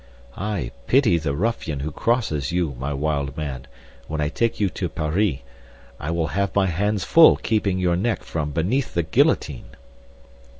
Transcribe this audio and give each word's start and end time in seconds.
"I 0.35 0.71
pity 0.87 1.19
the 1.19 1.35
ruffian 1.35 1.81
who 1.81 1.91
crosses 1.91 2.51
you, 2.51 2.75
my 2.79 2.91
wild 2.91 3.37
man, 3.37 3.67
when 4.07 4.19
I 4.19 4.29
take 4.29 4.59
you 4.59 4.67
to 4.69 4.89
Paris. 4.89 5.37
I 5.99 6.09
will 6.09 6.29
have 6.33 6.55
my 6.55 6.65
hands 6.65 7.03
full 7.03 7.35
keeping 7.37 7.77
your 7.77 7.95
neck 7.95 8.23
from 8.23 8.49
beneath 8.49 8.95
the 8.95 9.03
guillotine." 9.03 9.75